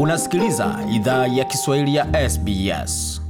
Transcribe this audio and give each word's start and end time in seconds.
Unasikiliza 0.00 0.78
idhaa 0.92 1.26
ya 1.26 1.44
Kiswahili 1.44 1.94
ya 1.94 2.30
SBS. 2.30 3.22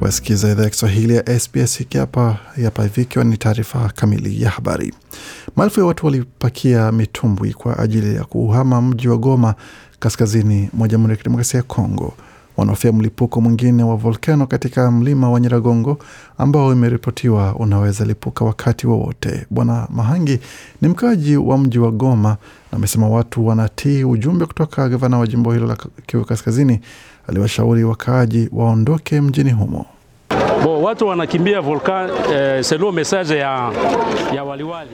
Wasikiza 0.00 0.50
idhaa 0.52 0.62
ya 0.62 0.70
Kiswahili 0.70 1.16
ya 1.16 1.40
SBS 1.40 1.78
hiki 1.78 1.98
hapa 1.98 2.38
hapa 2.64 2.88
ikiwa 2.96 3.24
ni 3.24 3.36
taarifa 3.36 3.88
kamili 3.94 4.42
ya 4.42 4.50
habari. 4.50 4.94
Maelfu 5.56 5.80
ya 5.80 5.86
watu 5.86 6.06
walipakia 6.06 6.92
mitumbwi 6.92 7.52
kwa 7.54 7.78
ajili 7.78 8.14
ya 8.16 8.24
kuhama 8.24 8.82
mji 8.82 9.08
wa 9.08 9.16
Goma 9.18 9.54
kaskazini 9.98 10.70
mwa 10.72 10.88
Jamhuri 10.88 11.10
ya 11.12 11.16
Kidemokrasia 11.16 11.58
ya 11.58 11.62
Kongo. 11.64 12.14
Wanahofia 12.62 12.92
mlipuko 12.92 13.40
mwingine 13.40 13.82
wa 13.82 13.96
volkano 13.96 14.46
katika 14.46 14.90
mlima 14.90 15.30
wa 15.30 15.40
Nyiragongo 15.40 15.98
ambao 16.38 16.72
imeripotiwa 16.72 17.54
unaweza 17.54 18.04
lipuka 18.04 18.44
wakati 18.44 18.86
wowote. 18.86 19.28
Wa 19.30 19.36
Bwana 19.50 19.86
Mahangi 19.90 20.38
ni 20.82 20.88
mkaaji 20.88 21.36
wa 21.36 21.58
mji 21.58 21.78
wa 21.78 21.90
Goma 21.90 22.28
na 22.28 22.36
amesema 22.78 23.08
watu 23.08 23.46
wanatii 23.46 24.04
ujumbe 24.04 24.46
kutoka 24.46 24.88
gavana 24.88 25.18
wa 25.18 25.26
jimbo 25.26 25.52
hilo 25.52 25.66
la 25.66 25.76
Kivu 26.06 26.24
Kaskazini. 26.24 26.80
Aliwashauri 27.28 27.84
wakaaji 27.84 28.48
waondoke 28.52 29.20
mjini 29.20 29.50
humo. 29.50 29.86
Bo, 30.64 30.82
watu 30.82 31.06
wanakimbia 31.06 31.60
volkan 31.60 32.10
eh, 32.32 32.64
selo 32.64 32.92
message 32.92 33.36
ya, 33.36 33.72
ya 34.34 34.44
waliwali. 34.44 34.90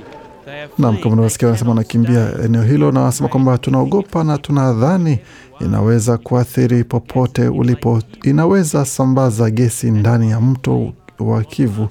Naam, 0.78 0.96
kama 0.96 1.12
unavyosikia 1.12 1.48
wanasema 1.48 1.70
wanakimbia 1.70 2.30
eneo 2.44 2.62
hilo, 2.62 2.92
na 2.92 3.00
wanasema 3.00 3.28
kwamba 3.28 3.58
tunaogopa 3.58 4.24
na 4.24 4.38
tunadhani 4.38 5.18
inaweza 5.60 6.18
kuathiri 6.18 6.84
popote 6.84 7.48
ulipo, 7.48 8.02
inaweza 8.24 8.84
sambaza 8.84 9.50
gesi 9.50 9.90
ndani 9.90 10.30
ya 10.30 10.40
mto 10.40 10.92
wa 11.18 11.44
Kivu 11.44 11.88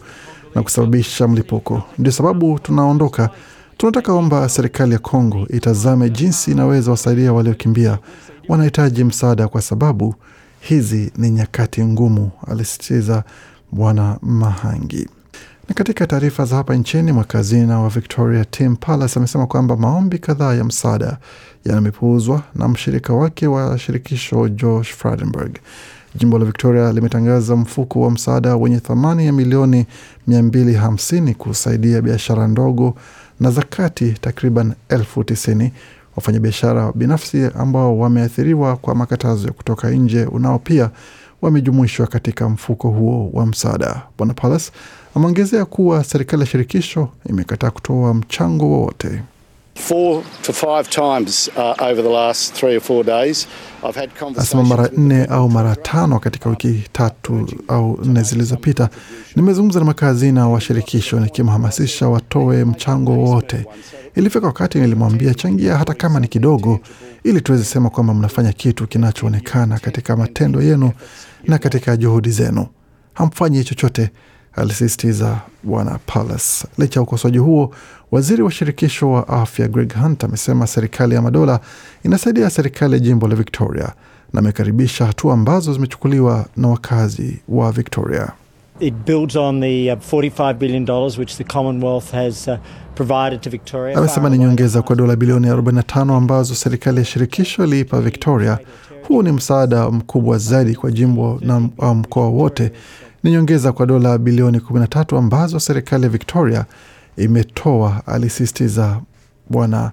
na 0.56 0.64
kusababisha 0.64 1.28
mlipuko. 1.28 1.84
Ndio 2.00 2.12
sababu 2.12 2.60
tunaondoka. 2.60 3.30
Tunataka 3.78 4.14
omba 4.14 4.50
serikali 4.50 4.94
ya 4.94 5.00
Kongo 5.00 5.48
itazame 5.50 6.10
jinsi 6.10 6.52
inaweza 6.52 6.92
wasaidia 6.92 7.34
waliokimbia, 7.34 8.00
wanahitaji 8.50 9.04
msaada 9.04 9.48
kwa 9.48 9.62
sababu 9.62 10.16
hizi 10.60 11.12
ni 11.18 11.30
nyakati 11.30 11.86
ngumu, 11.86 12.32
alisisitiza 12.48 13.24
Bwana 13.72 14.18
Mahangi. 14.22 15.08
Na 15.70 15.76
katika 15.76 16.08
taarifa 16.08 16.46
za 16.46 16.56
hapa 16.56 16.76
nchini, 16.76 17.12
mwakazina 17.12 17.80
wa 17.80 17.90
Victoria 17.90 18.46
Tim 18.46 18.76
Palace 18.76 19.20
amesema 19.20 19.48
kwamba 19.48 19.78
maombi 19.78 20.20
kadhaa 20.20 20.54
ya 20.54 20.64
msaada 20.64 21.18
yamepuuzwa 21.66 22.42
na 22.56 22.68
mshirika 22.68 23.14
wake 23.14 23.48
wa 23.48 23.78
shirikisho 23.80 24.50
Josh 24.50 24.94
Frydenberg. 24.94 25.58
Jimbo 26.16 26.40
la 26.40 26.46
Victoria 26.46 26.92
limetangaza 26.94 27.56
mfuko 27.56 28.02
wa 28.02 28.12
msaada 28.12 28.56
wenye 28.56 28.80
thamani 28.80 29.26
ya 29.26 29.34
milioni 29.34 29.86
250 30.30 31.34
kusaidia 31.36 32.02
biashara 32.02 32.48
ndogo 32.48 32.96
na 33.40 33.52
za 33.52 33.62
kati 33.70 34.12
takriban 34.12 34.74
elfu 34.90 35.24
tisini. 35.24 35.72
Wafanyabiashara 36.16 36.92
binafsi 36.96 37.50
ambao 37.60 38.00
wameathiriwa 38.00 38.76
kwa 38.78 38.96
makatazo 38.96 39.48
ya 39.48 39.54
kutoka 39.54 39.90
nje 39.92 40.26
unao 40.26 40.60
pia 40.60 40.90
wamejumuishwa 41.42 42.08
katika 42.08 42.50
mfuko 42.50 42.90
huo 42.90 43.30
wa 43.34 43.46
msaada. 43.46 44.02
Bwana 44.18 44.34
Pallas 44.34 44.72
ameongezea 45.16 45.66
kuwa 45.66 46.04
serikali 46.04 46.42
ya 46.42 46.48
shirikisho 46.48 47.10
imekataa 47.30 47.72
kutoa 47.72 48.14
mchango 48.14 48.66
wowote. 48.70 49.22
Asema 54.42 54.64
mara 54.64 54.90
nne 54.98 55.26
au 55.26 55.50
mara 55.50 55.76
tano 55.76 56.20
katika 56.20 56.50
wiki 56.50 56.84
tatu 56.92 57.48
au 57.68 58.00
nne 58.04 58.24
zilizopita 58.24 58.90
nimezungumza 59.36 59.80
na 59.80 59.86
makazina 59.86 60.50
wa 60.50 60.62
shirikisho 60.62 61.20
nikimhamasisha 61.20 62.08
watoe 62.10 62.66
mchango 62.66 63.12
wowote. 63.12 63.66
Ilifika 64.16 64.48
wakati 64.48 64.78
nilimwambia 64.80 65.34
changia 65.34 65.78
hata 65.78 65.94
kama 65.94 66.20
ni 66.20 66.28
kidogo, 66.28 66.80
ili 67.30 67.42
tuweze 67.42 67.64
sema 67.64 67.90
kwamba 67.90 68.14
mnafanya 68.14 68.54
kitu 68.54 68.88
kinachoonekana 68.88 69.80
katika 69.80 70.16
matendo 70.18 70.62
yenu 70.62 70.92
na 71.44 71.58
katika 71.58 71.98
juhudi 71.98 72.32
zenu. 72.32 72.68
Hamfanyi 73.14 73.64
chochote, 73.64 74.12
alisisitiza 74.54 75.42
Bwana 75.64 76.00
Pallas. 76.06 76.68
Licha 76.78 77.00
ya 77.00 77.04
ukosoaji 77.04 77.38
huo, 77.38 77.74
waziri 78.12 78.44
wa 78.44 78.52
shirikisho 78.52 79.12
wa 79.12 79.28
afya 79.28 79.68
Greg 79.68 79.94
Hunt 80.02 80.24
amesema 80.24 80.68
serikali 80.68 81.16
ya 81.16 81.22
madola 81.22 81.60
inasaidia 82.04 82.50
serikali 82.50 82.94
ya 82.94 83.00
jimbo 83.00 83.28
la 83.28 83.36
Victoria 83.36 83.94
na 84.34 84.40
amekaribisha 84.40 85.06
hatua 85.06 85.34
ambazo 85.34 85.74
zimechukuliwa 85.74 86.46
na 86.58 86.68
wakazi 86.68 87.40
wa 87.48 87.72
Victoria. 87.72 88.32
It 88.80 88.94
builds 89.06 89.36
on 89.36 89.60
the 89.62 89.92
uh, 89.92 89.96
$45 89.96 90.60
billion 90.60 90.86
which 91.18 91.38
the 91.38 91.44
Commonwealth 91.44 92.12
has 92.12 92.48
uh, 92.48 92.58
provided 92.96 93.42
to 93.42 93.50
Victoria. 93.50 93.98
Amesema 93.98 94.30
ni 94.30 94.38
nyongeza 94.38 94.82
kwa 94.82 94.96
dola 94.96 95.16
bilioni 95.16 95.48
45 95.50 96.14
ambazo 96.18 96.56
serikali 96.56 96.98
ya 96.98 97.06
shirikisho 97.06 97.64
iliipa 97.66 98.02
Victoria. 98.02 98.60
Huu 99.08 99.24
ni 99.24 99.32
msaada 99.32 99.90
mkubwa 99.92 100.38
zaidi 100.38 100.76
kwa 100.76 100.92
jimbo 100.92 101.40
na 101.42 101.60
mkoa 101.94 102.28
wote. 102.30 102.72
Ni 103.24 103.32
nyongeza 103.32 103.72
kwa 103.72 103.86
dola 103.86 104.18
bilioni 104.18 104.58
13 104.58 105.18
ambazo 105.18 105.60
serikali 105.60 106.04
ya 106.04 106.10
Victoria 106.10 106.66
imetoa, 107.18 108.02
alisisitiza 108.06 109.02
Bwana 109.50 109.92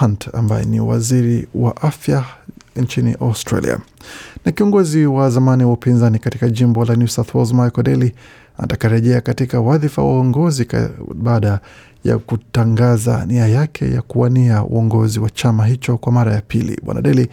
Hunt 0.00 0.28
ambaye 0.34 0.64
ni 0.64 0.80
waziri 0.80 1.48
wa 1.54 1.76
afya 1.82 2.24
nchini 2.76 3.16
Australia. 3.20 3.78
Na 4.44 4.52
kiongozi 4.52 5.06
wa 5.06 5.30
zamani 5.30 5.64
wa 5.64 5.72
upinzani 5.72 6.18
katika 6.18 6.48
jimbo 6.48 6.84
la 6.84 6.96
New 6.96 7.08
South 7.08 7.34
Wales 7.34 7.52
Michael 7.52 7.82
Daly 7.84 8.12
atakarejea 8.58 9.20
katika 9.20 9.60
wadhifa 9.60 10.02
wa 10.02 10.08
uongozi 10.14 10.66
baada 11.14 11.60
ya 12.04 12.18
kutangaza 12.18 13.26
nia 13.26 13.46
yake 13.48 13.90
ya 13.92 14.02
kuwania 14.02 14.64
uongozi 14.64 15.20
wa 15.20 15.30
chama 15.30 15.66
hicho 15.66 15.96
kwa 15.98 16.12
mara 16.12 16.34
ya 16.34 16.40
pili. 16.40 16.80
Bwana 16.84 17.02
Daly 17.02 17.28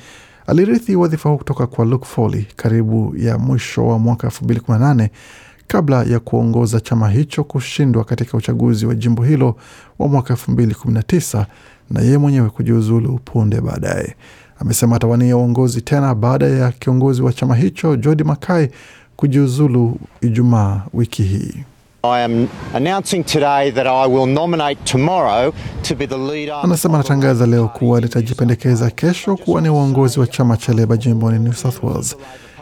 alirithi 0.47 0.95
wadhifa 0.95 1.29
huo 1.29 1.37
kutoka 1.37 1.67
kwa 1.67 1.85
Luke 1.85 2.05
Foley 2.05 2.47
karibu 2.55 3.13
ya 3.17 3.37
mwisho 3.37 3.87
wa 3.87 3.99
mwaka 3.99 4.27
2018 4.27 5.09
kabla 5.67 6.03
ya 6.03 6.19
kuongoza 6.19 6.79
chama 6.79 7.09
hicho 7.09 7.43
kushindwa 7.43 8.03
katika 8.03 8.37
uchaguzi 8.37 8.85
wa 8.85 8.95
jimbo 8.95 9.23
hilo 9.23 9.55
wa 9.99 10.07
mwaka 10.07 10.33
2019 10.33 11.45
na 11.89 12.01
yeye 12.01 12.17
mwenyewe 12.17 12.49
kujiuzulu 12.49 13.19
punde 13.25 13.61
baadaye. 13.61 14.15
Amesema 14.61 14.95
atawania 14.95 15.37
uongozi 15.37 15.81
tena 15.81 16.15
baada 16.15 16.45
ya 16.47 16.71
kiongozi 16.71 17.21
wa 17.21 17.33
chama 17.33 17.55
hicho 17.55 17.95
Jodi 17.95 18.23
Makai 18.23 18.69
kujiuzulu 19.15 19.97
Ijumaa 20.21 20.81
wiki 20.93 21.23
hii. 21.23 21.53
Anasema 26.63 26.93
anatangaza 26.95 27.45
leo 27.45 27.67
kuwa 27.67 27.99
litajipendekeza 28.01 28.89
kesho 28.89 29.35
kuwa 29.37 29.61
ni 29.61 29.69
uongozi 29.69 30.19
wa 30.19 30.27
chama 30.27 30.57
cha 30.57 30.73
Leba 30.73 30.97
jimboni 30.97 31.39
New 31.39 31.53
South 31.53 31.83
Wales. 31.83 32.15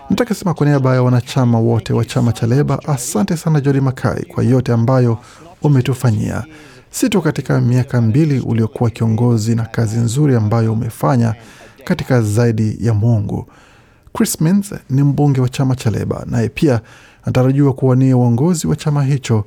Nataka 0.09 0.33
sema 0.33 0.53
kwa 0.53 0.67
niaba 0.67 0.95
ya 0.95 1.03
wanachama 1.03 1.59
wote 1.59 1.93
wa 1.93 2.05
chama 2.05 2.31
cha 2.31 2.47
Leba, 2.47 2.79
asante 2.87 3.37
sana 3.37 3.61
Jodi 3.61 3.81
Makai 3.81 4.23
kwa 4.25 4.43
yote 4.43 4.73
ambayo 4.73 5.17
umetufanyia, 5.61 6.43
si 6.91 7.09
tu 7.09 7.21
katika 7.21 7.61
miaka 7.61 8.01
mbili 8.01 8.39
uliokuwa 8.39 8.89
kiongozi 8.89 9.55
na 9.55 9.63
kazi 9.66 9.97
nzuri 9.99 10.35
ambayo 10.35 10.73
umefanya 10.73 11.35
katika 11.84 12.22
zaidi 12.22 12.78
ya 12.79 12.94
mwongo. 12.94 13.47
Chris 14.13 14.41
Minns 14.41 14.73
ni 14.90 15.03
mbunge 15.03 15.41
wa 15.41 15.50
chama 15.50 15.75
cha 15.75 15.90
Leba, 15.91 16.23
naye 16.29 16.50
pia 16.50 16.81
anatarajiwa 17.23 17.73
kuwania 17.73 18.17
uongozi 18.17 18.67
wa 18.67 18.75
chama 18.75 19.03
hicho 19.03 19.45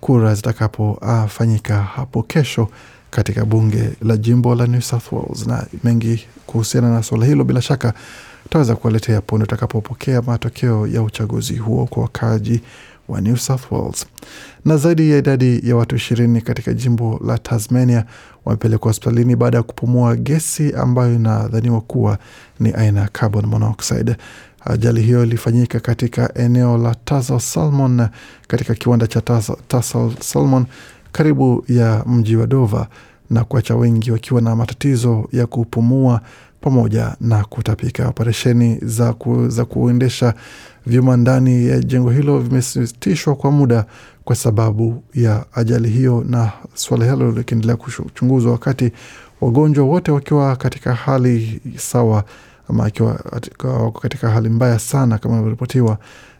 kura 0.00 0.34
zitakapofanyika 0.34 1.82
hapo 1.82 2.22
kesho 2.22 2.68
katika 3.10 3.44
bunge 3.44 3.90
la 4.02 4.16
jimbo 4.16 4.54
la 4.54 4.66
New 4.66 4.80
South 4.80 5.12
Wales. 5.12 5.46
Na 5.46 5.66
mengi 5.84 6.26
kuhusiana 6.46 6.90
na 6.90 7.02
suala 7.02 7.26
hilo 7.26 7.44
bila 7.44 7.62
shaka 7.62 7.94
tutaweza 8.42 8.76
kuwaletea 8.76 9.20
punde 9.20 9.44
utakapopokea 9.44 10.22
matokeo 10.22 10.86
ya 10.86 11.02
uchaguzi 11.02 11.56
huo 11.56 11.86
kwa 11.86 12.02
wakaaji 12.02 12.60
wa 13.10 13.20
New 13.20 13.36
South 13.36 13.70
Wales. 13.72 14.06
Na 14.64 14.76
zaidi 14.76 15.10
ya 15.10 15.18
idadi 15.18 15.68
ya 15.68 15.76
watu 15.76 15.96
ishirini 15.96 16.40
katika 16.40 16.72
jimbo 16.74 17.20
la 17.26 17.38
Tasmania 17.38 18.04
wamepelekwa 18.44 18.88
hospitalini 18.90 19.36
baada 19.36 19.56
ya 19.56 19.62
kupumua 19.62 20.16
gesi 20.16 20.72
ambayo 20.74 21.14
inadhaniwa 21.14 21.80
kuwa 21.80 22.18
ni 22.60 22.72
aina 22.72 23.00
ya 23.00 23.08
carbon 23.08 23.46
monoxide. 23.46 24.16
Ajali 24.64 25.02
hiyo 25.02 25.24
ilifanyika 25.24 25.80
katika 25.80 26.34
eneo 26.34 26.78
la 26.78 26.94
Tasal 26.94 27.40
Salmon 27.40 28.08
katika 28.48 28.74
kiwanda 28.74 29.06
cha 29.06 29.20
Tasal 29.68 30.12
Salmon 30.20 30.66
karibu 31.12 31.64
ya 31.68 32.04
mji 32.06 32.36
wa 32.36 32.46
Dover 32.46 32.86
na 33.30 33.44
kuacha 33.44 33.76
wengi 33.76 34.10
wakiwa 34.10 34.40
na 34.40 34.56
matatizo 34.56 35.28
ya 35.32 35.46
kupumua 35.46 36.20
pamoja 36.60 37.16
na 37.20 37.44
kutapika. 37.44 38.08
Operesheni 38.08 38.78
za, 38.82 39.12
ku, 39.12 39.48
za 39.48 39.64
kuendesha 39.64 40.34
vyuma 40.86 41.16
ndani 41.16 41.66
ya 41.66 41.78
jengo 41.80 42.10
hilo 42.10 42.38
vimesitishwa 42.38 43.34
kwa 43.34 43.50
muda 43.50 43.84
kwa 44.24 44.36
sababu 44.36 45.02
ya 45.14 45.44
ajali 45.52 45.88
hiyo, 45.88 46.24
na 46.28 46.52
suala 46.74 47.04
hilo 47.04 47.30
likiendelea 47.30 47.76
kuchunguzwa 47.76 48.52
wakati 48.52 48.92
wagonjwa 49.40 49.84
wote 49.84 50.10
wakiwa 50.12 50.56
katika 50.56 50.94
hali 50.94 51.60
sawa 51.76 52.24
ama 52.68 52.84
akiwa 52.84 53.20
wako 53.64 54.00
katika 54.00 54.30
hali 54.30 54.48
mbaya 54.48 54.78
sana 54.78 55.18
kama 55.18 55.34
ilivyoripotiwa, 55.34 55.98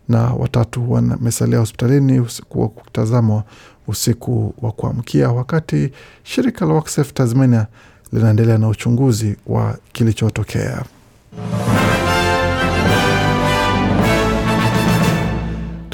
na 0.08 0.22
watatu 0.22 0.92
wamesalia 0.92 1.58
hospitalini 1.58 2.26
kwa 2.48 2.62
wa 2.62 2.68
kutazamwa 2.68 3.44
usiku 3.88 4.54
wa 4.62 4.72
kuamkia, 4.72 5.28
wakati 5.30 5.90
shirika 6.22 6.66
la 6.66 6.72
Worksafe 6.74 7.12
Tasmania 7.12 7.66
linaendelea 8.12 8.58
na 8.58 8.68
uchunguzi 8.68 9.36
wa 9.46 9.78
kilichotokea. 9.92 10.82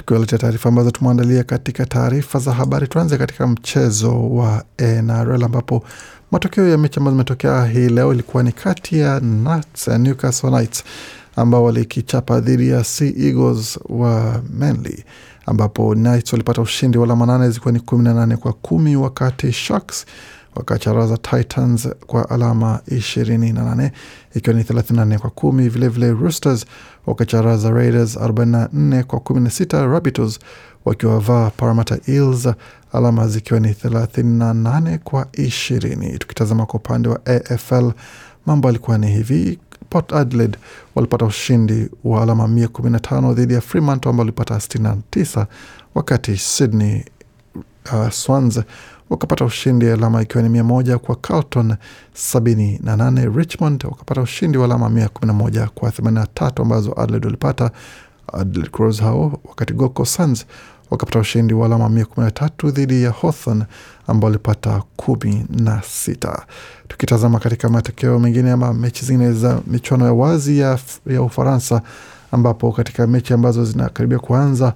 Tukiwaletea 0.07 0.39
taarifa 0.39 0.69
ambazo 0.69 0.91
tumeandalia 0.91 1.45
katika 1.45 1.87
taarifa 1.87 2.39
za 2.39 2.53
habari. 2.53 2.89
Tuanze 2.89 3.19
katika 3.19 3.47
mchezo 3.47 4.31
wa 4.31 4.65
NRL 4.79 5.45
ambapo 5.45 5.85
matokeo 6.31 6.69
ya 6.69 6.79
mechi 6.79 6.99
ambazo 6.99 7.15
zimetokea 7.15 7.67
hii 7.67 7.89
leo 7.89 8.13
ilikuwa 8.13 8.43
ni 8.43 8.53
kati 8.53 8.99
ya 8.99 9.21
Knights 9.21 9.89
ya 9.89 9.99
Newcastle 9.99 10.51
Knights 10.51 10.85
ambao 11.37 11.65
walikichapa 11.65 12.41
dhidi 12.41 12.69
ya 12.69 12.85
Sea 12.85 13.13
Eagles 13.19 13.79
wa 13.89 14.43
Manly 14.59 15.05
ambapo 15.47 15.95
Knights 15.95 16.33
walipata 16.33 16.63
ushindi 16.63 16.99
wa 16.99 17.05
alama 17.05 17.27
nane 17.27 17.51
zikiwa 17.51 17.73
ni 17.73 17.81
kumi 17.81 18.05
na 18.05 18.15
nane 18.15 18.37
kwa 18.37 18.53
kumi 18.53 18.97
wakati 18.97 19.53
Sharks 19.53 20.07
wakacharaza 20.55 21.17
Titans 21.19 21.89
kwa 22.07 22.31
alama 22.31 22.81
ishirini 22.87 23.53
na 23.53 23.65
nane 23.65 23.93
ikiwa 24.35 24.57
ni 24.57 24.65
thelathini 24.65 24.99
na 24.99 25.05
nne 25.05 25.19
kwa 25.19 25.31
kumi. 25.31 25.69
Vilevile 25.69 26.11
Roosters 26.13 26.67
wakacharaza 27.07 27.71
Raiders 27.71 28.17
44 28.17 29.03
kwa 29.03 29.19
16, 29.21 29.93
Rabbitohs 29.93 30.39
wakiwavaa 30.85 31.51
Parramatta 31.51 31.99
Eels 32.07 32.49
alama 32.93 33.29
zikiwa 33.29 33.61
ni 33.61 33.69
38 33.73 34.99
kwa 34.99 35.23
20. 35.25 36.19
Tukitazama 36.19 36.67
kwa 36.67 36.81
upande 36.81 37.09
wa 37.09 37.21
AFL 37.27 37.91
mambo 38.47 38.69
alikuwa 38.69 38.99
ni 38.99 39.07
hivi. 39.11 39.59
Port 39.97 40.13
Adelaide 40.13 40.59
walipata 40.95 41.25
ushindi 41.25 41.89
wa 42.05 42.23
alama 42.23 42.47
115 42.47 43.35
dhidi 43.35 43.55
ya 43.55 43.61
Fremantle 43.61 44.11
ambao 44.11 44.23
walipata 44.25 44.55
69, 44.55 45.47
wakati 45.95 46.37
Sydney 46.37 47.05
uh, 47.93 48.09
Swans 48.11 48.61
wakapata 49.11 49.45
ushindi 49.45 49.87
alama 49.91 50.23
ikiwa 50.23 50.43
ni 50.43 50.49
mia 50.49 50.65
moja 50.65 50.99
kwa 50.99 51.17
Carlton 51.17 51.77
sabini 52.15 52.81
na 52.83 52.97
nane. 52.97 53.27
Richmond 53.37 53.85
wakapata 53.85 54.21
ushindi 54.21 54.59
wa 54.59 54.65
alama 54.65 54.89
mia 54.91 55.09
kumi 55.09 55.27
na 55.27 55.33
moja 55.33 55.67
kwa 55.75 55.91
themanini 55.93 56.21
na 56.21 56.27
tatu 56.35 56.63
ambazo 56.63 56.93
Adelaide 57.01 57.27
walipata 57.27 57.71
Adelaide 58.33 58.71
Crows 58.71 59.01
hao, 59.01 59.41
wakati 59.45 59.73
Gold 59.75 59.93
Coast 59.93 60.17
Suns 60.17 60.47
wakapata 60.91 61.19
ushindi 61.19 61.55
wa 61.55 61.67
alama 61.67 61.89
mia 61.89 62.05
kumi 62.05 62.25
na 62.25 62.31
tatu 62.31 62.71
dhidi 62.71 63.03
ya 63.03 63.11
Hawthorn 63.13 63.65
ambao 64.07 64.27
walipata 64.29 64.83
kumi 64.97 65.47
na 65.51 65.83
sita. 65.83 66.47
Tukitazama 66.89 67.39
katika 67.39 67.69
matokeo 67.69 68.19
mengine 68.19 68.51
ama 68.51 68.75
mechi 68.75 69.05
zingine 69.05 69.33
za 69.33 69.61
michuano 69.67 70.05
ya 70.07 70.13
wazi 70.13 70.59
ya, 70.59 70.79
ya 71.07 71.23
Ufaransa 71.23 71.83
ambapo 72.33 72.73
katika 72.73 73.07
mechi 73.07 73.33
ambazo 73.35 73.65
zinakaribia 73.65 74.19
kuanza 74.19 74.73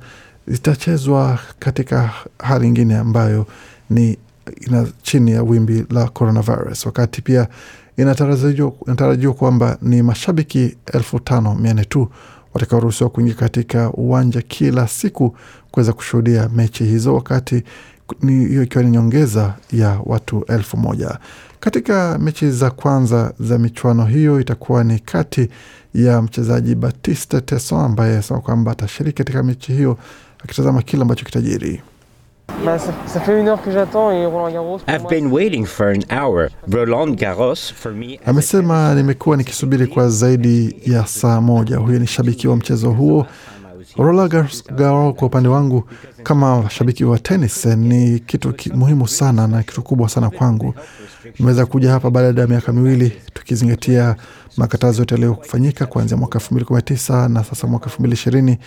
zitachezwa 0.47 1.39
katika 1.59 2.11
hali 2.39 2.69
ingine 2.69 2.97
ambayo 2.97 3.47
ni 3.91 4.19
ina 4.67 4.87
chini 5.03 5.31
ya 5.33 5.43
wimbi 5.43 5.87
la 5.91 6.09
coronavirus, 6.09 6.87
wakati 6.87 7.23
pia 7.23 7.49
inatarajiwa 8.87 9.35
kwamba 9.35 9.79
ni 9.83 10.03
mashabiki 10.03 10.77
elfu 10.93 11.21
tano 11.21 11.55
mia 11.55 11.75
nne 11.75 11.85
tu 11.85 12.09
watakaoruhusiwa 12.55 13.11
kuingia 13.11 13.35
katika 13.35 13.91
uwanja 13.93 14.43
kila 14.43 14.89
siku 14.89 15.37
kuweza 15.71 15.93
kushuhudia 15.93 16.49
mechi 16.49 16.85
hizo, 16.85 17.15
wakati 17.15 17.63
hiyo 18.27 18.63
ikiwa 18.63 18.85
ni 18.85 18.91
nyongeza 18.91 19.55
ya 19.73 20.01
watu 20.05 20.45
elfu 20.49 20.77
moja. 20.77 21.19
Katika 21.61 22.19
mechi 22.19 22.51
za 22.51 22.71
kwanza 22.71 23.33
za 23.41 23.59
michuano 23.59 24.05
hiyo 24.05 24.41
itakuwa 24.41 24.85
ni 24.85 24.99
kati 24.99 25.49
ya 25.95 26.23
mchezaji 26.23 26.75
Batiste 26.75 27.41
Teso 27.41 27.79
ambaye 27.79 28.19
asema 28.19 28.41
kwamba 28.41 28.73
atashiriki 28.73 29.19
katika 29.19 29.43
mechi 29.43 29.73
hiyo 29.73 29.99
akitazama 30.45 30.83
kile 30.83 31.03
ambacho 31.03 31.25
kitajiri. 31.25 31.83
Bah, 32.65 32.79
ça, 32.79 32.93
ça 33.07 33.21
fait 33.21 33.41
une 33.41 33.49
heure 33.49 33.63
que 33.63 33.71
j'attends 33.71 34.11
et 34.11 34.27
Roland 34.27 34.51
Garros. 34.53 34.81
I've 34.87 35.07
been 35.09 35.31
waiting 35.33 35.65
for 35.65 35.87
an 35.87 36.03
hour. 36.11 36.49
Roland 36.71 37.15
Garros, 37.17 37.73
for 37.75 37.93
me, 37.93 38.21
Amesema 38.27 38.95
nimekuwa 38.95 39.37
nikisubiri 39.37 39.87
kwa 39.87 40.09
zaidi 40.09 40.77
ya 40.87 41.07
saa 41.07 41.41
moja. 41.41 41.77
Huyo 41.77 41.99
ni 41.99 42.07
shabiki 42.07 42.49
wa 42.49 42.57
mchezo 42.57 42.91
huo. 42.91 43.27
Roland 43.97 44.33
Gar- 44.33 44.75
Garros 44.75 45.15
kwa 45.17 45.27
upande 45.27 45.49
wangu 45.49 45.85
kama 46.23 46.65
shabiki 46.71 47.05
wa 47.05 47.19
tenis 47.19 47.67
ni 47.67 48.19
kitu 48.19 48.53
ki, 48.53 48.73
muhimu 48.73 49.09
sana 49.09 49.47
na 49.47 49.63
kitu 49.63 49.83
kubwa 49.83 50.09
sana 50.09 50.31
kwangu. 50.31 50.75
Nimeweza 51.39 51.67
kuja 51.67 51.91
hapa 51.91 52.11
baada 52.11 52.41
ya 52.41 52.47
miaka 52.47 52.73
miwili 52.73 53.13
tukizingatia 53.35 54.17
makatazo 54.57 55.03
yote 55.03 55.15
yaliyofanyika 55.15 55.87
kuanzia 55.87 56.17
mwaka 56.17 56.39
elfu 56.39 56.55
mbili 56.55 56.65
kumi 56.67 56.77
na 56.77 56.83
tisa 56.83 57.29
na 57.29 57.45
sasa 57.45 57.67
mwaka 57.67 57.85
elfu 57.87 58.01
mbili 58.03 58.15
ishirini 58.15 58.59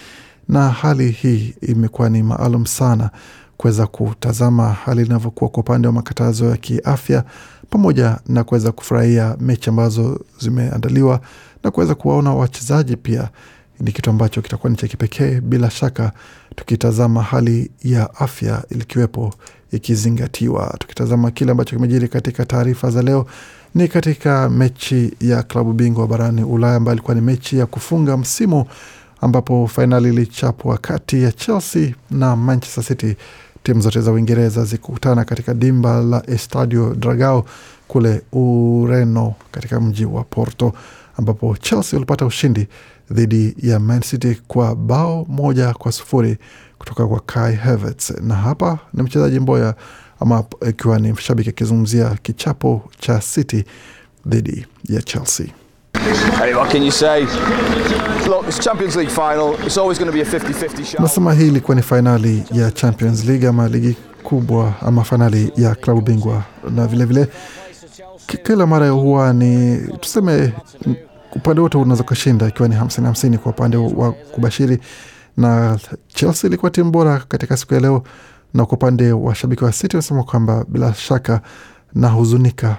na 0.48 0.70
hali 0.70 1.12
hii 1.12 1.54
imekuwa 1.62 2.10
ni 2.10 2.24
maalum 2.24 2.66
sana 2.66 3.10
kuweza 3.58 3.88
kutazama 3.88 4.70
hali 4.74 5.06
inavyokuwa 5.06 5.50
kwa 5.50 5.60
upande 5.60 5.88
wa 5.88 5.94
makatazo 5.94 6.46
ya 6.50 6.58
kiafya 6.58 7.24
pamoja 7.70 8.20
na 8.28 8.44
kuweza 8.44 8.72
kufurahia 8.72 9.36
mechi 9.40 9.70
ambazo 9.70 10.20
zimeandaliwa 10.40 11.20
na 11.64 11.72
kuweza 11.72 11.96
kuwaona 11.96 12.34
wachezaji 12.34 12.96
pia 12.98 13.30
ni 13.80 13.92
kitu 13.92 14.10
ambacho 14.10 14.42
kitakuwa 14.42 14.70
ni 14.70 14.76
cha 14.78 14.88
kipekee 14.88 15.42
bila 15.42 15.70
shaka, 15.70 16.12
tukitazama 16.56 17.22
hali 17.24 17.72
ya 17.84 18.16
afya 18.16 18.64
ilikiwepo 18.70 19.34
ikizingatiwa. 19.72 20.76
Tukitazama 20.80 21.32
kile 21.32 21.52
ambacho 21.52 21.76
kimejiri 21.76 22.08
katika 22.08 22.46
taarifa 22.46 22.92
za 22.92 23.02
leo, 23.02 23.26
ni 23.76 23.88
katika 23.88 24.50
mechi 24.50 25.14
ya 25.22 25.44
klabu 25.44 25.74
bingwa 25.74 26.08
barani 26.08 26.44
Ulaya 26.44 26.76
ambayo 26.76 26.96
ilikuwa 26.96 27.16
ni 27.16 27.22
mechi 27.22 27.58
ya 27.58 27.66
kufunga 27.66 28.18
msimu, 28.18 28.66
ambapo 29.24 29.68
fainali 29.68 30.10
ilichapwa 30.10 30.78
kati 30.78 31.24
ya 31.24 31.32
Chelsea 31.32 31.94
na 32.12 32.36
Manchester 32.36 32.84
City, 32.84 33.16
timu 33.64 33.82
zote 33.82 34.02
za 34.02 34.12
Uingereza 34.12 34.66
zikutana 34.66 35.26
katika 35.26 35.54
dimba 35.54 36.02
la 36.02 36.30
Estadio 36.30 36.94
Dragao 36.94 37.46
kule 37.88 38.22
Ureno, 38.32 39.34
katika 39.52 39.80
mji 39.82 40.06
wa 40.06 40.24
Porto, 40.24 40.74
ambapo 41.18 41.58
Chelsea 41.58 41.98
walipata 41.98 42.26
ushindi 42.26 42.68
dhidi 43.12 43.56
ya 43.62 43.80
Man 43.80 44.02
City 44.02 44.42
kwa 44.48 44.76
bao 44.76 45.26
moja 45.30 45.74
kwa 45.74 45.92
sufuri 45.92 46.38
kutoka 46.78 47.08
kwa 47.08 47.20
Kai 47.20 47.56
Havertz, 47.56 48.10
na 48.22 48.36
hapa 48.36 48.80
ni 48.94 49.04
mchezaji 49.04 49.40
mboya 49.40 49.76
ama 50.20 50.44
ikiwa 50.70 51.00
ni 51.00 51.12
mshabiki 51.14 51.50
akizungumzia 51.50 52.18
kichapo 52.22 52.90
cha 53.00 53.20
City 53.20 53.64
dhidi 54.28 54.66
ya 54.90 55.02
Chelsea. 55.02 55.48
Hey, 56.04 56.54
what 56.54 56.70
can 56.70 56.84
you 56.84 56.92
say? 56.92 57.22
Look, 58.28 58.46
it's 58.48 58.60
Champions 58.60 58.96
League 58.98 59.10
final. 59.10 59.56
It's 59.66 59.78
always 59.78 59.98
going 59.98 60.12
to 60.12 60.14
be 60.14 60.20
a 60.22 60.26
50-50 60.26 60.86
shot. 60.86 61.00
Nasema 61.02 61.34
hii 61.34 61.48
ilikuwa 61.48 61.76
ni 61.76 61.82
fainali 61.82 62.44
ya 62.52 62.72
Champions 62.72 63.26
League 63.26 63.48
ama 63.48 63.68
ligi 63.68 63.96
kubwa 64.24 64.74
ama 64.82 65.04
fainali 65.04 65.52
ya 65.58 65.76
klabu 65.76 66.02
bingwa, 66.02 66.44
na 66.76 66.88
vilevile 66.88 67.24
vile, 68.28 68.38
kila 68.44 68.68
mara 68.68 68.90
huwa 68.90 69.34
ni 69.34 69.78
tuseme, 70.00 70.54
upande 71.36 71.62
wote 71.62 71.78
unaweza 71.78 72.04
kushinda, 72.04 72.48
ikiwa 72.48 72.68
ni 72.70 72.76
hamsini 72.76 73.06
hamsini 73.08 73.38
kwa 73.38 73.52
upande 73.52 73.78
wa 73.78 74.12
kubashiri, 74.12 74.80
na 75.38 75.80
Chelsea 76.08 76.48
ilikuwa 76.48 76.72
timu 76.72 76.92
bora 76.92 77.20
katika 77.28 77.58
siku 77.58 77.74
ya 77.74 77.80
leo, 77.80 78.04
na 78.54 78.66
kwa 78.66 78.78
upande 78.78 79.12
wa 79.12 79.36
shabiki 79.36 79.64
wa 79.64 79.72
City 79.72 79.96
wanasema 79.98 80.24
kwamba 80.24 80.66
bila 80.68 80.94
shaka 80.94 81.42
na 81.96 82.08
huzunika. 82.10 82.78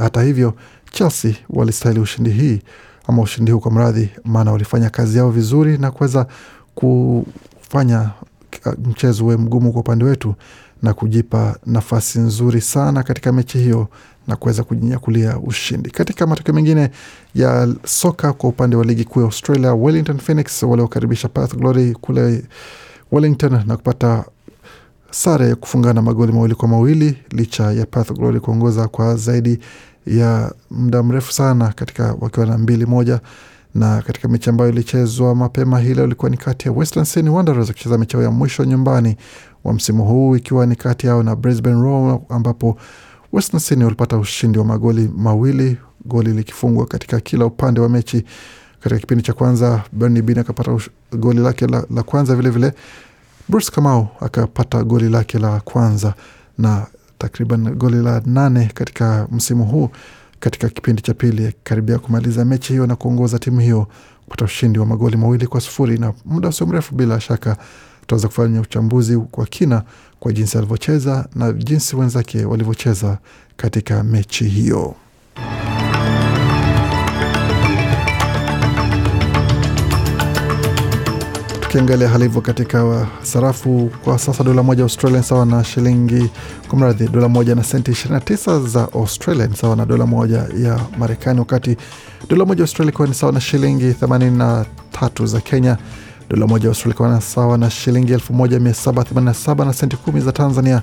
Hata 0.00 0.22
hivyo, 0.22 0.54
Chelsea 0.90 1.34
walistahili 1.50 2.00
ushindi 2.00 2.30
hii 2.30 2.60
ama 3.08 3.22
ushindi 3.22 3.52
huu 3.52 3.60
kwa 3.60 3.70
mradhi, 3.70 4.08
maana 4.24 4.52
walifanya 4.52 4.90
kazi 4.90 5.18
yao 5.18 5.30
vizuri 5.30 5.78
na 5.78 5.90
kuweza 5.90 6.26
kufanya 6.74 8.10
mchezo 8.84 9.24
uwe 9.24 9.36
mgumu 9.36 9.72
kwa 9.72 9.80
upande 9.80 10.04
wetu 10.04 10.34
na 10.82 10.94
kujipa 10.94 11.56
nafasi 11.66 12.18
nzuri 12.18 12.60
sana 12.60 13.02
katika 13.02 13.32
mechi 13.32 13.58
hiyo 13.58 13.88
na 14.28 14.36
kuweza 14.36 14.62
kujinyakulia 14.64 15.38
ushindi. 15.38 15.90
Katika 15.90 16.26
matokeo 16.26 16.54
mengine 16.54 16.90
ya 17.34 17.74
soka 17.84 18.32
kwa 18.32 18.48
upande 18.50 18.76
wa 18.76 18.84
ligi 18.84 19.04
kuu 19.04 19.20
ya 19.20 19.26
Australia, 19.26 19.74
Wellington 19.74 20.18
Phoenix 20.18 20.62
waliokaribisha 20.62 21.28
Perth 21.28 21.54
Glory 21.56 21.92
kule 22.00 22.44
Wellington 23.12 23.62
na 23.66 23.76
kupata 23.76 24.24
sare 25.10 25.48
ya 25.48 25.56
kufungana 25.56 26.02
magoli 26.02 26.32
mawili 26.32 26.54
kwa 26.54 26.68
mawili 26.68 27.18
licha 27.30 27.72
ya 27.72 27.86
Perth 27.86 28.12
Glory 28.12 28.40
kuongoza 28.40 28.88
kwa 28.88 29.16
zaidi 29.16 29.58
ya 30.06 30.52
muda 30.70 31.02
mrefu 31.02 31.32
sana 31.32 31.68
katika 31.72 32.14
wakiwa 32.20 32.46
na 32.46 32.58
mbili 32.58 32.86
moja 32.86 33.20
na 33.74 34.02
katika 34.02 34.28
mechi 34.28 34.50
ambayo 34.50 34.70
ilichezwa 34.70 35.34
mapema 35.34 35.80
hii 35.80 35.94
leo 35.94 36.04
ilikuwa 36.04 36.30
ni 36.30 36.36
kati 36.36 36.68
ya 36.68 36.72
Western 36.74 37.04
Sydney 37.04 37.32
Wanderers 37.34 37.68
wakicheza 37.68 37.98
mechi 37.98 38.16
yao 38.16 38.22
ya 38.24 38.30
mwisho 38.30 38.64
nyumbani 38.64 39.16
wa 39.64 39.72
msimu 39.72 40.04
huu 40.04 40.36
ikiwa 40.36 40.66
ni 40.66 40.76
kati 40.76 41.06
yao 41.06 41.22
na 41.22 41.36
Brisbane 41.36 41.82
Roar 41.82 42.18
ambapo 42.28 42.76
Western 43.32 43.60
Sydney 43.60 43.84
walipata 43.84 44.18
ushindi 44.18 44.58
wa 44.58 44.64
magoli 44.64 45.10
mawili, 45.16 45.76
goli 46.04 46.32
likifungwa 46.32 46.86
katika 46.86 47.20
kila 47.20 47.46
upande 47.46 47.80
wa 47.80 47.88
mechi. 47.88 48.24
Katika 48.80 49.00
kipindi 49.00 49.22
cha 49.24 49.32
kwanza 49.32 49.82
Bernie 49.92 50.22
Bin 50.22 50.38
akapata 50.38 50.78
goli 51.12 51.40
lake 51.40 51.66
la, 51.66 51.84
la 51.94 52.02
kwanza 52.02 52.36
vilevile 52.36 52.66
vile. 52.68 52.80
Bruce 53.48 53.70
Kamau 53.70 54.08
akapata 54.20 54.84
goli 54.84 55.08
lake 55.08 55.38
la 55.38 55.60
kwanza 55.60 56.14
na 56.58 56.86
takriban 57.18 57.74
goli 57.74 57.96
la 58.02 58.22
nane 58.26 58.70
katika 58.74 59.28
msimu 59.30 59.64
huu 59.64 59.90
katika 60.40 60.68
kipindi 60.68 61.02
cha 61.02 61.14
pili, 61.14 61.46
akikaribia 61.46 61.98
kumaliza 61.98 62.44
mechi 62.44 62.72
hiyo 62.72 62.86
na 62.86 62.96
kuongoza 62.96 63.38
timu 63.38 63.60
hiyo 63.60 63.86
kupata 64.24 64.44
ushindi 64.44 64.78
wa 64.78 64.86
magoli 64.86 65.16
mawili 65.16 65.46
kwa 65.46 65.60
sufuri. 65.60 65.98
Na 65.98 66.12
muda 66.24 66.48
usio 66.48 66.66
mrefu, 66.66 66.94
bila 66.94 67.20
shaka 67.20 67.56
tutaweza 68.00 68.28
kufanya 68.28 68.60
uchambuzi 68.60 69.16
kwa 69.18 69.46
kina 69.46 69.82
kwa 70.20 70.32
jinsi 70.32 70.58
alivyocheza 70.58 71.28
na 71.34 71.52
jinsi 71.52 71.96
wenzake 71.96 72.44
walivyocheza 72.44 73.18
katika 73.56 74.04
mechi 74.04 74.44
hiyo. 74.44 74.94
Tukiangalia 81.76 82.08
hali 82.08 82.24
hivyo 82.24 82.40
katika 82.40 83.06
sarafu 83.22 83.90
kwa 84.04 84.18
sasa, 84.18 84.44
dola 84.44 84.62
moja 84.62 84.82
Australia 84.82 85.22
sawa 85.22 85.46
na 85.46 85.64
shilingi 85.64 86.30
kumradhi, 86.68 87.02
mradhi, 87.04 87.08
dola 87.08 87.28
moja 87.28 87.54
na 87.54 87.64
senti 87.64 87.90
29 87.90 88.66
za 88.66 88.92
Australia 88.92 89.48
sawa 89.60 89.76
na 89.76 89.86
dola 89.86 90.06
moja 90.06 90.36
ya 90.58 90.80
Marekani, 90.98 91.38
wakati 91.40 91.76
dola 92.28 92.44
moja 92.44 92.62
Australia 92.62 92.92
ikiwa 92.92 93.08
ni 93.08 93.14
sawa 93.14 93.32
na 93.32 93.40
shilingi 93.40 93.90
83 93.92 94.64
za 95.26 95.40
Kenya, 95.40 95.76
dola 96.30 96.46
moja 96.46 96.68
Australia 96.68 96.94
ikiwa 96.94 97.14
ni 97.14 97.20
sawa 97.22 97.58
na 97.58 97.70
shilingi 97.70 98.14
1787 98.14 99.64
na 99.64 99.72
senti 99.72 99.96
kumi 99.96 100.20
za 100.20 100.32
Tanzania, 100.32 100.82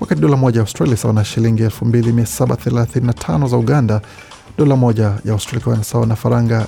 wakati 0.00 0.20
dola 0.20 0.36
moja 0.36 0.60
Australia 0.60 0.96
sawa 0.96 1.14
na 1.14 1.24
shilingi 1.24 1.62
2735 1.62 3.48
za 3.48 3.56
Uganda, 3.56 4.00
dola 4.58 4.76
moja 4.76 5.04
ya 5.24 5.32
Australia 5.32 5.60
ikiwa 5.60 5.84
sawa 5.84 6.06
na 6.06 6.16
faranga 6.16 6.66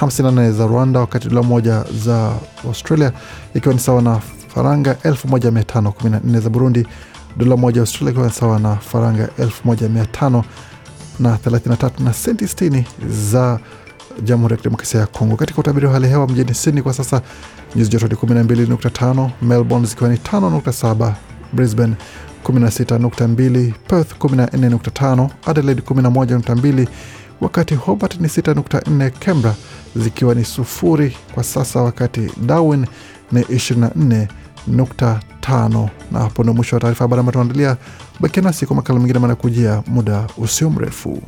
754 0.00 0.52
za 0.52 0.66
Rwanda, 0.66 1.00
wakati 1.00 1.28
dola 1.28 1.42
moja 1.42 1.84
za 2.04 2.32
Australia 2.66 3.12
ikiwa 3.54 3.74
ni 3.74 3.80
sawa 3.80 4.02
na 4.02 4.20
faranga 4.54 4.92
1514 5.04 6.40
za 6.40 6.50
Burundi, 6.50 6.86
dola 7.36 7.56
moja 7.56 7.76
ya 7.76 7.82
Australia 7.82 8.10
ikiwa 8.12 8.26
ni 8.26 8.32
sawa 8.32 8.58
na 8.58 8.76
faranga 8.76 9.28
1533 9.38 10.42
na 11.18 11.38
na 11.98 12.12
senti 12.12 12.44
60 12.44 12.84
za 13.08 13.58
Jamhuri 14.22 14.52
ya 14.52 14.56
Kidemokrasia 14.56 15.00
ya 15.00 15.06
Kongo. 15.06 15.36
Katika 15.36 15.60
utabiri 15.60 15.86
wa 15.86 15.92
hali 15.92 16.04
ya 16.04 16.10
hewa 16.10 16.26
mjini 16.28 16.54
Sydney 16.54 16.82
kwa 16.82 16.94
sasa 16.94 17.22
nyuzi 17.76 17.90
joto 17.90 18.06
ni 18.08 18.14
12.5, 18.14 19.30
Melbourne 19.42 19.86
zikiwa 19.86 20.10
ni 20.10 20.16
5.7, 20.16 21.12
Brisbane 21.52 21.94
16.2, 22.44 23.72
Perth 23.88 24.12
14.5, 24.18 25.28
Adelaide 25.46 25.82
11.2, 25.82 26.86
wakati 27.40 27.74
Hobart 27.74 28.20
ni 28.20 28.28
6.4, 28.28 29.10
Canberra 29.10 29.54
zikiwa 29.96 30.34
ni 30.34 30.44
sufuri 30.44 31.16
kwa 31.34 31.44
sasa, 31.44 31.82
wakati 31.82 32.30
Darwin 32.46 32.86
ni 33.32 33.42
24.5. 33.42 35.88
Na 36.12 36.18
hapo 36.18 36.42
ndo 36.42 36.54
mwisho 36.54 36.76
wa 36.76 36.80
taarifa 36.80 37.04
habari 37.04 37.20
ambayo 37.20 37.32
tumeandalia. 37.32 37.76
Bakia 38.20 38.42
nasi 38.42 38.66
kwa 38.66 38.76
makala 38.76 38.98
mengine 39.00 39.18
manakujia 39.18 39.82
muda 39.86 40.26
usio 40.38 40.70
mrefu. 40.70 41.22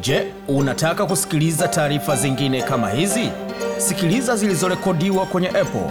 Je, 0.00 0.32
unataka 0.48 1.06
kusikiliza 1.06 1.68
taarifa 1.68 2.16
zingine 2.16 2.62
kama 2.62 2.90
hizi? 2.90 3.28
Sikiliza 3.78 4.36
zilizorekodiwa 4.36 5.26
kwenye 5.26 5.48
Apple, 5.48 5.90